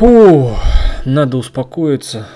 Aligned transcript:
Фу, 0.00 0.56
надо 1.04 1.36
успокоиться 1.36 2.26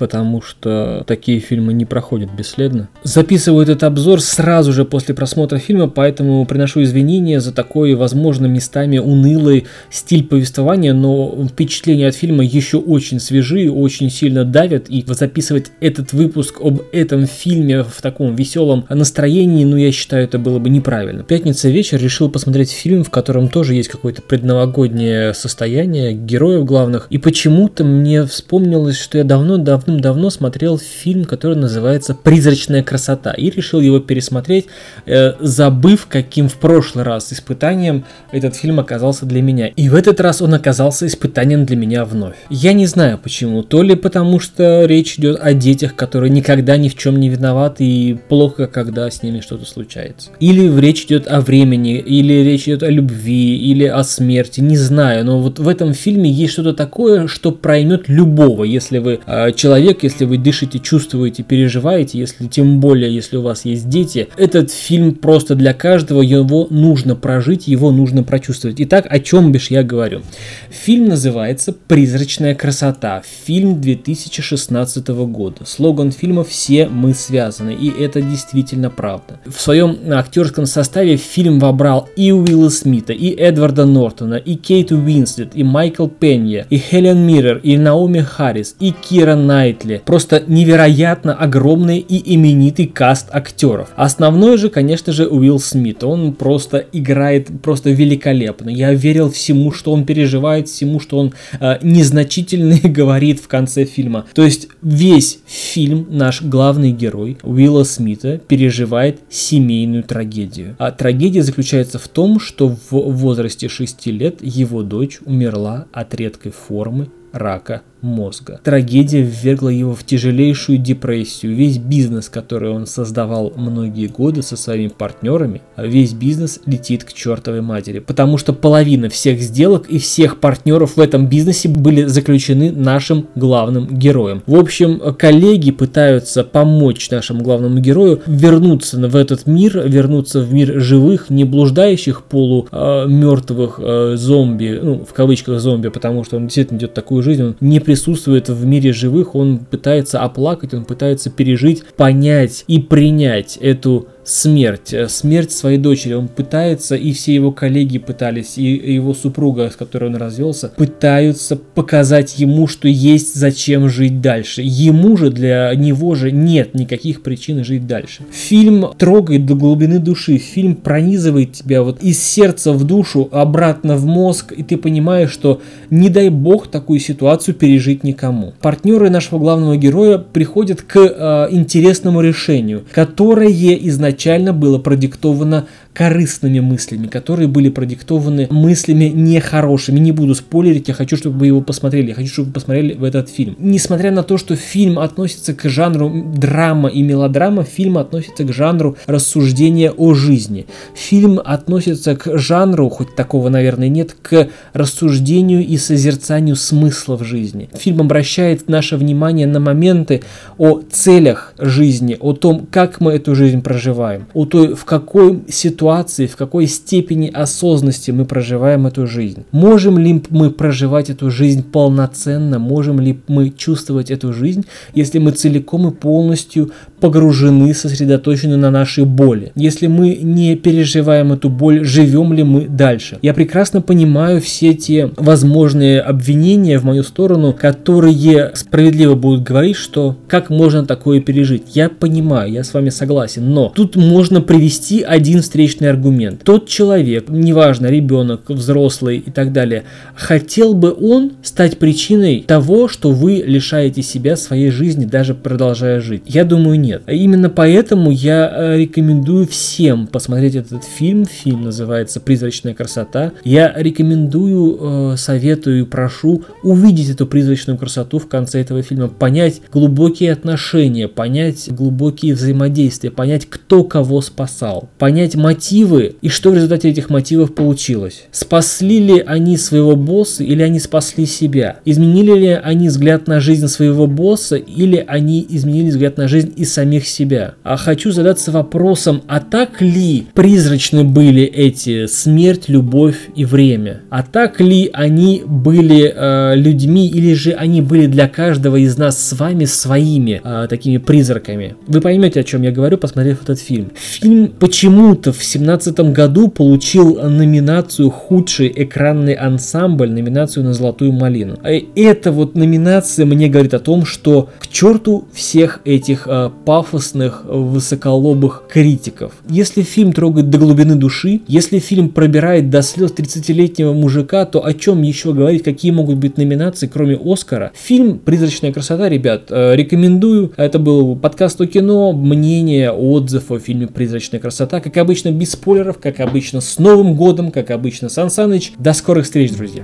потому 0.00 0.40
что 0.40 1.04
такие 1.06 1.40
фильмы 1.40 1.74
не 1.74 1.84
проходят 1.84 2.30
бесследно. 2.32 2.88
Записываю 3.02 3.64
этот 3.64 3.82
обзор 3.82 4.22
сразу 4.22 4.72
же 4.72 4.86
после 4.86 5.14
просмотра 5.14 5.58
фильма, 5.58 5.88
поэтому 5.88 6.46
приношу 6.46 6.82
извинения 6.82 7.38
за 7.38 7.52
такой, 7.52 7.92
возможно, 7.94 8.46
местами 8.46 8.96
унылый 8.96 9.66
стиль 9.90 10.24
повествования, 10.24 10.94
но 10.94 11.46
впечатления 11.46 12.08
от 12.08 12.14
фильма 12.14 12.42
еще 12.42 12.78
очень 12.78 13.20
свежие, 13.20 13.70
очень 13.70 14.08
сильно 14.10 14.46
давят, 14.46 14.88
и 14.88 15.04
записывать 15.06 15.70
этот 15.80 16.14
выпуск 16.14 16.62
об 16.62 16.80
этом 16.92 17.26
фильме 17.26 17.82
в 17.82 18.00
таком 18.00 18.34
веселом 18.34 18.86
настроении, 18.88 19.66
ну, 19.66 19.76
я 19.76 19.92
считаю, 19.92 20.24
это 20.24 20.38
было 20.38 20.58
бы 20.58 20.70
неправильно. 20.70 21.24
Пятница 21.24 21.68
вечер 21.68 22.00
решил 22.00 22.30
посмотреть 22.30 22.70
фильм, 22.70 23.04
в 23.04 23.10
котором 23.10 23.50
тоже 23.50 23.74
есть 23.74 23.90
какое-то 23.90 24.22
предновогоднее 24.22 25.34
состояние 25.34 26.14
героев 26.14 26.64
главных, 26.64 27.06
и 27.10 27.18
почему-то 27.18 27.84
мне 27.84 28.24
вспомнилось, 28.24 28.96
что 28.96 29.18
я 29.18 29.24
давно-давно 29.24 29.89
давным-давно 29.90 30.30
смотрел 30.30 30.78
фильм, 30.78 31.24
который 31.24 31.56
называется 31.56 32.14
«Призрачная 32.14 32.82
красота» 32.82 33.32
и 33.32 33.50
решил 33.50 33.80
его 33.80 33.98
пересмотреть, 33.98 34.66
э, 35.06 35.34
забыв, 35.40 36.06
каким 36.08 36.48
в 36.48 36.54
прошлый 36.54 37.04
раз 37.04 37.32
испытанием 37.32 38.04
этот 38.32 38.54
фильм 38.54 38.78
оказался 38.78 39.26
для 39.26 39.42
меня. 39.42 39.66
И 39.68 39.88
в 39.88 39.94
этот 39.94 40.20
раз 40.20 40.42
он 40.42 40.54
оказался 40.54 41.06
испытанием 41.06 41.64
для 41.64 41.76
меня 41.76 42.04
вновь. 42.04 42.36
Я 42.50 42.72
не 42.72 42.86
знаю 42.86 43.18
почему, 43.18 43.62
то 43.62 43.82
ли 43.82 43.94
потому, 43.96 44.40
что 44.40 44.84
речь 44.84 45.18
идет 45.18 45.38
о 45.40 45.54
детях, 45.54 45.94
которые 45.96 46.30
никогда 46.30 46.76
ни 46.76 46.88
в 46.88 46.96
чем 46.96 47.18
не 47.18 47.28
виноваты 47.28 47.84
и 47.84 48.14
плохо, 48.14 48.66
когда 48.66 49.10
с 49.10 49.22
ними 49.22 49.40
что-то 49.40 49.64
случается. 49.64 50.30
Или 50.40 50.80
речь 50.80 51.04
идет 51.04 51.26
о 51.26 51.40
времени, 51.40 51.98
или 51.98 52.44
речь 52.44 52.64
идет 52.64 52.82
о 52.82 52.90
любви, 52.90 53.56
или 53.56 53.84
о 53.84 54.04
смерти, 54.04 54.60
не 54.60 54.76
знаю, 54.76 55.24
но 55.24 55.40
вот 55.40 55.58
в 55.58 55.68
этом 55.68 55.94
фильме 55.94 56.30
есть 56.30 56.52
что-то 56.52 56.74
такое, 56.74 57.26
что 57.26 57.50
проймет 57.50 58.08
любого, 58.08 58.64
если 58.64 58.98
вы 58.98 59.20
э, 59.26 59.52
человек 59.52 59.79
человек, 59.80 60.02
если 60.02 60.26
вы 60.26 60.36
дышите, 60.36 60.78
чувствуете, 60.78 61.42
переживаете, 61.42 62.18
если 62.18 62.46
тем 62.48 62.80
более, 62.80 63.14
если 63.14 63.38
у 63.38 63.42
вас 63.42 63.64
есть 63.64 63.88
дети, 63.88 64.28
этот 64.36 64.70
фильм 64.70 65.14
просто 65.14 65.54
для 65.54 65.72
каждого, 65.72 66.20
его 66.20 66.66
нужно 66.68 67.16
прожить, 67.16 67.66
его 67.66 67.90
нужно 67.90 68.22
прочувствовать. 68.22 68.76
Итак, 68.78 69.06
о 69.08 69.18
чем 69.20 69.52
бишь 69.52 69.70
я 69.70 69.82
говорю? 69.82 70.20
Фильм 70.68 71.08
называется 71.08 71.72
«Призрачная 71.72 72.54
красота». 72.54 73.22
Фильм 73.46 73.80
2016 73.80 75.08
года. 75.08 75.64
Слоган 75.64 76.12
фильма 76.12 76.44
«Все 76.44 76.86
мы 76.86 77.14
связаны», 77.14 77.74
и 77.74 77.88
это 77.88 78.20
действительно 78.20 78.90
правда. 78.90 79.40
В 79.46 79.58
своем 79.62 79.96
актерском 80.12 80.66
составе 80.66 81.16
фильм 81.16 81.58
вобрал 81.58 82.06
и 82.16 82.32
Уилла 82.32 82.68
Смита, 82.68 83.14
и 83.14 83.30
Эдварда 83.30 83.86
Нортона, 83.86 84.34
и 84.34 84.56
Кейт 84.56 84.92
Уинслет, 84.92 85.52
и 85.54 85.64
Майкл 85.64 86.06
Пенья, 86.06 86.66
и 86.68 86.76
Хелен 86.76 87.26
Миррер, 87.26 87.60
и 87.62 87.78
Наоми 87.78 88.20
Харрис, 88.20 88.76
и 88.78 88.92
Кира 88.92 89.36
Найт, 89.36 89.59
Найтли. 89.60 90.00
Просто 90.06 90.42
невероятно 90.46 91.34
огромный 91.34 91.98
и 91.98 92.34
именитый 92.34 92.86
каст 92.86 93.28
актеров. 93.30 93.90
Основной 93.94 94.56
же, 94.56 94.70
конечно 94.70 95.12
же, 95.12 95.26
Уилл 95.28 95.60
Смит. 95.60 96.02
Он 96.02 96.32
просто 96.32 96.78
играет 96.92 97.48
просто 97.62 97.90
великолепно. 97.90 98.70
Я 98.70 98.94
верил 98.94 99.30
всему, 99.30 99.70
что 99.70 99.92
он 99.92 100.06
переживает, 100.06 100.68
всему, 100.68 100.98
что 100.98 101.18
он 101.18 101.34
э, 101.60 101.78
незначительно 101.82 102.78
говорит 102.84 103.38
в 103.40 103.48
конце 103.48 103.84
фильма. 103.84 104.24
То 104.34 104.44
есть 104.44 104.68
весь 104.80 105.40
фильм 105.46 106.06
наш 106.08 106.40
главный 106.40 106.92
герой 106.92 107.36
Уилла 107.42 107.84
Смита 107.84 108.38
переживает 108.38 109.20
семейную 109.28 110.04
трагедию. 110.04 110.74
А 110.78 110.90
трагедия 110.90 111.42
заключается 111.42 111.98
в 111.98 112.08
том, 112.08 112.40
что 112.40 112.68
в 112.68 112.92
возрасте 112.92 113.68
6 113.68 114.06
лет 114.06 114.36
его 114.40 114.82
дочь 114.82 115.18
умерла 115.26 115.86
от 115.92 116.14
редкой 116.14 116.52
формы 116.52 117.10
рака 117.32 117.82
мозга. 118.02 118.60
Трагедия 118.62 119.22
ввергла 119.22 119.68
его 119.68 119.94
в 119.94 120.04
тяжелейшую 120.04 120.78
депрессию. 120.78 121.54
Весь 121.54 121.78
бизнес, 121.78 122.28
который 122.28 122.70
он 122.70 122.86
создавал 122.86 123.52
многие 123.56 124.06
годы 124.06 124.42
со 124.42 124.56
своими 124.56 124.88
партнерами, 124.88 125.62
а 125.76 125.86
весь 125.86 126.12
бизнес 126.12 126.60
летит 126.66 127.04
к 127.04 127.12
чертовой 127.12 127.60
матери. 127.60 127.98
Потому 127.98 128.38
что 128.38 128.52
половина 128.52 129.08
всех 129.08 129.40
сделок 129.40 129.88
и 129.88 129.98
всех 129.98 130.40
партнеров 130.40 130.96
в 130.96 131.00
этом 131.00 131.26
бизнесе 131.26 131.68
были 131.68 132.04
заключены 132.04 132.72
нашим 132.72 133.26
главным 133.34 133.86
героем. 133.86 134.42
В 134.46 134.56
общем, 134.56 135.00
коллеги 135.18 135.70
пытаются 135.70 136.44
помочь 136.44 137.10
нашему 137.10 137.42
главному 137.42 137.78
герою 137.78 138.20
вернуться 138.26 138.96
в 138.96 139.16
этот 139.16 139.46
мир, 139.46 139.82
вернуться 139.86 140.40
в 140.40 140.52
мир 140.52 140.80
живых, 140.80 141.30
не 141.30 141.44
блуждающих 141.44 142.22
полумертвых 142.24 143.80
э, 143.82 144.12
э, 144.12 144.16
зомби, 144.16 144.78
ну, 144.82 145.04
в 145.04 145.12
кавычках 145.12 145.60
зомби, 145.60 145.88
потому 145.88 146.24
что 146.24 146.36
он 146.36 146.44
действительно 146.44 146.78
идет 146.78 146.94
такую 146.94 147.22
жизнь, 147.22 147.42
он 147.42 147.56
не 147.60 147.80
присутствует 147.90 148.48
в 148.48 148.64
мире 148.64 148.92
живых, 148.92 149.34
он 149.34 149.58
пытается 149.58 150.20
оплакать, 150.20 150.74
он 150.74 150.84
пытается 150.84 151.28
пережить, 151.28 151.82
понять 151.96 152.62
и 152.68 152.78
принять 152.78 153.56
эту 153.56 154.06
смерть, 154.24 154.92
э, 154.92 155.08
смерть 155.08 155.52
своей 155.52 155.78
дочери. 155.78 156.14
Он 156.14 156.28
пытается, 156.28 156.94
и 156.94 157.12
все 157.12 157.34
его 157.34 157.52
коллеги 157.52 157.98
пытались, 157.98 158.58
и 158.58 158.94
его 158.94 159.14
супруга, 159.14 159.70
с 159.70 159.76
которой 159.76 160.10
он 160.10 160.16
развелся, 160.16 160.68
пытаются 160.68 161.56
показать 161.56 162.38
ему, 162.38 162.66
что 162.66 162.88
есть 162.88 163.34
зачем 163.34 163.88
жить 163.88 164.20
дальше. 164.20 164.62
Ему 164.64 165.16
же, 165.16 165.30
для 165.30 165.72
него 165.74 166.14
же 166.14 166.30
нет 166.30 166.74
никаких 166.74 167.22
причин 167.22 167.64
жить 167.64 167.86
дальше. 167.86 168.22
Фильм 168.32 168.86
трогает 168.96 169.46
до 169.46 169.54
глубины 169.54 169.98
души, 169.98 170.38
фильм 170.38 170.74
пронизывает 170.74 171.52
тебя 171.52 171.82
вот 171.82 172.02
из 172.02 172.22
сердца 172.22 172.72
в 172.72 172.84
душу, 172.84 173.28
обратно 173.32 173.96
в 173.96 174.06
мозг, 174.06 174.52
и 174.52 174.62
ты 174.62 174.76
понимаешь, 174.76 175.30
что 175.30 175.60
не 175.90 176.08
дай 176.08 176.28
бог 176.28 176.68
такую 176.68 177.00
ситуацию 177.00 177.54
пережить 177.54 178.04
никому. 178.04 178.54
Партнеры 178.60 179.10
нашего 179.10 179.38
главного 179.38 179.76
героя 179.76 180.18
приходят 180.18 180.82
к 180.82 180.96
э, 180.96 181.48
интересному 181.50 182.20
решению, 182.20 182.84
которое 182.92 183.50
изначально 183.50 184.09
изначально 184.10 184.52
было 184.52 184.78
продиктовано 184.78 185.66
корыстными 186.00 186.60
мыслями, 186.60 187.08
которые 187.08 187.46
были 187.46 187.68
продиктованы 187.68 188.46
мыслями 188.48 189.12
нехорошими. 189.14 189.98
Не 189.98 190.12
буду 190.12 190.34
спойлерить, 190.34 190.88
я 190.88 190.94
хочу, 190.94 191.18
чтобы 191.18 191.40
вы 191.40 191.48
его 191.48 191.60
посмотрели, 191.60 192.08
я 192.08 192.14
хочу, 192.14 192.32
чтобы 192.32 192.46
вы 192.46 192.54
посмотрели 192.54 192.94
в 192.94 193.04
этот 193.04 193.28
фильм. 193.28 193.54
Несмотря 193.58 194.10
на 194.10 194.22
то, 194.22 194.38
что 194.38 194.56
фильм 194.56 194.98
относится 194.98 195.52
к 195.52 195.68
жанру 195.68 196.10
драма 196.34 196.88
и 196.88 197.02
мелодрама, 197.02 197.64
фильм 197.64 197.98
относится 197.98 198.44
к 198.44 198.52
жанру 198.54 198.96
рассуждения 199.04 199.90
о 199.90 200.14
жизни. 200.14 200.64
Фильм 200.94 201.38
относится 201.44 202.16
к 202.16 202.38
жанру, 202.38 202.88
хоть 202.88 203.14
такого, 203.14 203.50
наверное, 203.50 203.88
нет, 203.88 204.16
к 204.22 204.48
рассуждению 204.72 205.66
и 205.66 205.76
созерцанию 205.76 206.56
смысла 206.56 207.18
в 207.18 207.24
жизни. 207.24 207.68
Фильм 207.74 208.00
обращает 208.00 208.70
наше 208.70 208.96
внимание 208.96 209.46
на 209.46 209.60
моменты 209.60 210.22
о 210.56 210.80
целях 210.90 211.52
жизни, 211.58 212.16
о 212.18 212.32
том, 212.32 212.66
как 212.70 213.02
мы 213.02 213.12
эту 213.12 213.34
жизнь 213.34 213.60
проживаем, 213.60 214.28
о 214.32 214.46
той, 214.46 214.74
в 214.74 214.86
какой 214.86 215.42
ситуации 215.50 215.89
ситуации, 215.90 216.26
в 216.26 216.36
какой 216.36 216.66
степени 216.68 217.28
осознанности 217.28 218.12
мы 218.12 218.24
проживаем 218.24 218.86
эту 218.86 219.08
жизнь. 219.08 219.44
Можем 219.50 219.98
ли 219.98 220.22
мы 220.30 220.50
проживать 220.50 221.10
эту 221.10 221.30
жизнь 221.30 221.64
полноценно, 221.64 222.60
можем 222.60 223.00
ли 223.00 223.18
мы 223.26 223.50
чувствовать 223.50 224.10
эту 224.12 224.32
жизнь, 224.32 224.64
если 224.94 225.18
мы 225.18 225.32
целиком 225.32 225.88
и 225.88 225.90
полностью 225.90 226.70
погружены, 227.00 227.74
сосредоточены 227.74 228.56
на 228.56 228.70
нашей 228.70 229.04
боли. 229.04 229.52
Если 229.54 229.86
мы 229.86 230.18
не 230.22 230.54
переживаем 230.54 231.32
эту 231.32 231.48
боль, 231.48 231.84
живем 231.84 232.32
ли 232.32 232.42
мы 232.42 232.68
дальше? 232.68 233.18
Я 233.22 233.34
прекрасно 233.34 233.80
понимаю 233.80 234.40
все 234.40 234.74
те 234.74 235.10
возможные 235.16 236.00
обвинения 236.00 236.78
в 236.78 236.84
мою 236.84 237.02
сторону, 237.02 237.52
которые 237.58 238.52
справедливо 238.54 239.14
будут 239.14 239.42
говорить, 239.42 239.76
что 239.76 240.16
как 240.28 240.50
можно 240.50 240.84
такое 240.84 241.20
пережить. 241.20 241.74
Я 241.74 241.88
понимаю, 241.88 242.52
я 242.52 242.62
с 242.62 242.74
вами 242.74 242.90
согласен, 242.90 243.52
но 243.52 243.72
тут 243.74 243.96
можно 243.96 244.40
привести 244.40 245.02
один 245.02 245.40
встречный 245.40 245.90
аргумент. 245.90 246.42
Тот 246.44 246.68
человек, 246.68 247.28
неважно, 247.28 247.86
ребенок, 247.86 248.42
взрослый 248.48 249.18
и 249.18 249.30
так 249.30 249.52
далее, 249.52 249.84
хотел 250.14 250.74
бы 250.74 250.92
он 250.92 251.32
стать 251.42 251.78
причиной 251.78 252.44
того, 252.46 252.88
что 252.88 253.10
вы 253.10 253.42
лишаете 253.46 254.02
себя 254.02 254.36
своей 254.36 254.70
жизни, 254.70 255.06
даже 255.06 255.34
продолжая 255.34 256.00
жить? 256.00 256.22
Я 256.26 256.44
думаю, 256.44 256.78
нет 256.78 256.89
нет. 256.90 257.02
Именно 257.06 257.50
поэтому 257.50 258.10
я 258.10 258.50
э, 258.52 258.78
рекомендую 258.78 259.46
всем 259.46 260.06
посмотреть 260.06 260.56
этот 260.56 260.84
фильм. 260.84 261.24
Фильм 261.24 261.62
называется 261.62 262.20
«Призрачная 262.20 262.74
красота». 262.74 263.32
Я 263.44 263.72
рекомендую, 263.76 265.12
э, 265.12 265.16
советую 265.16 265.82
и 265.82 265.84
прошу 265.84 266.42
увидеть 266.62 267.10
эту 267.10 267.26
призрачную 267.26 267.78
красоту 267.78 268.18
в 268.18 268.28
конце 268.28 268.60
этого 268.60 268.82
фильма, 268.82 269.08
понять 269.08 269.60
глубокие 269.72 270.32
отношения, 270.32 271.08
понять 271.08 271.68
глубокие 271.70 272.34
взаимодействия, 272.34 273.10
понять, 273.10 273.46
кто 273.48 273.84
кого 273.84 274.20
спасал, 274.20 274.88
понять 274.98 275.36
мотивы 275.36 276.16
и 276.20 276.28
что 276.28 276.50
в 276.50 276.54
результате 276.54 276.90
этих 276.90 277.10
мотивов 277.10 277.54
получилось. 277.54 278.24
Спасли 278.32 278.98
ли 278.98 279.22
они 279.24 279.56
своего 279.56 279.96
босса 279.96 280.42
или 280.42 280.62
они 280.62 280.80
спасли 280.80 281.26
себя? 281.26 281.78
Изменили 281.84 282.38
ли 282.38 282.48
они 282.48 282.88
взгляд 282.88 283.28
на 283.28 283.40
жизнь 283.40 283.68
своего 283.68 284.06
босса 284.06 284.56
или 284.56 285.04
они 285.06 285.46
изменили 285.48 285.90
взгляд 285.90 286.16
на 286.16 286.28
жизнь 286.28 286.52
и 286.56 286.64
самих 286.80 287.06
себя. 287.06 287.54
А 287.62 287.76
хочу 287.76 288.10
задаться 288.10 288.50
вопросом, 288.52 289.22
а 289.28 289.40
так 289.40 289.82
ли 289.82 290.26
призрачны 290.32 291.04
были 291.04 291.42
эти 291.42 292.06
смерть, 292.06 292.68
любовь 292.68 293.28
и 293.36 293.44
время? 293.44 294.00
А 294.08 294.22
так 294.22 294.60
ли 294.60 294.88
они 294.94 295.42
были 295.46 296.10
э, 296.14 296.56
людьми 296.56 297.06
или 297.06 297.34
же 297.34 297.52
они 297.52 297.82
были 297.82 298.06
для 298.06 298.28
каждого 298.28 298.76
из 298.76 298.96
нас 298.96 299.22
с 299.22 299.38
вами 299.38 299.66
своими 299.66 300.40
э, 300.42 300.68
такими 300.70 300.96
призраками? 300.96 301.76
Вы 301.86 302.00
поймете, 302.00 302.40
о 302.40 302.44
чем 302.44 302.62
я 302.62 302.70
говорю, 302.70 302.96
посмотрев 302.96 303.42
этот 303.42 303.60
фильм. 303.60 303.92
Фильм 303.94 304.48
почему-то 304.48 305.34
в 305.34 305.44
семнадцатом 305.44 306.14
году 306.14 306.48
получил 306.48 307.20
номинацию 307.22 308.08
«Худший 308.08 308.72
экранный 308.74 309.34
ансамбль», 309.34 310.10
номинацию 310.10 310.64
на 310.64 310.72
«Золотую 310.72 311.12
малину». 311.12 311.58
И 311.68 312.02
эта 312.02 312.32
вот 312.32 312.54
номинация 312.54 313.26
мне 313.26 313.48
говорит 313.48 313.74
о 313.74 313.80
том, 313.80 314.06
что 314.06 314.48
к 314.60 314.66
черту 314.68 315.28
всех 315.34 315.80
этих 315.84 316.26
э, 316.26 316.50
пафосных, 316.70 317.42
высоколобых 317.46 318.62
критиков. 318.68 319.32
Если 319.48 319.82
фильм 319.82 320.12
трогает 320.12 320.50
до 320.50 320.58
глубины 320.58 320.94
души, 320.94 321.40
если 321.48 321.80
фильм 321.80 322.10
пробирает 322.10 322.70
до 322.70 322.82
слез 322.82 323.10
30-летнего 323.10 323.92
мужика, 323.92 324.44
то 324.44 324.64
о 324.64 324.72
чем 324.72 325.02
еще 325.02 325.32
говорить, 325.32 325.64
какие 325.64 325.90
могут 325.90 326.18
быть 326.18 326.36
номинации, 326.36 326.86
кроме 326.86 327.18
Оскара? 327.20 327.72
Фильм 327.74 328.20
«Призрачная 328.20 328.72
красота», 328.72 329.08
ребят, 329.08 329.46
э, 329.50 329.74
рекомендую. 329.74 330.52
Это 330.56 330.78
был 330.78 331.16
подкаст 331.16 331.60
о 331.60 331.66
кино, 331.66 332.12
мнение, 332.12 332.92
отзыв 332.92 333.50
о 333.50 333.58
фильме 333.58 333.88
«Призрачная 333.88 334.38
красота». 334.38 334.78
Как 334.78 334.96
обычно, 334.96 335.32
без 335.32 335.50
спойлеров, 335.50 335.98
как 335.98 336.20
обычно, 336.20 336.60
с 336.60 336.78
Новым 336.78 337.16
годом, 337.16 337.50
как 337.50 337.72
обычно, 337.72 338.08
Сан 338.08 338.30
Саныч. 338.30 338.74
До 338.78 338.92
скорых 338.92 339.24
встреч, 339.24 339.50
друзья! 339.50 339.82